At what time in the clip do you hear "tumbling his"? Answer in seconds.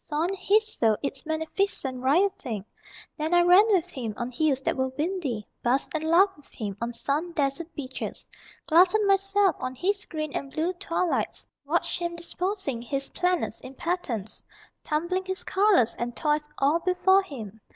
14.82-15.44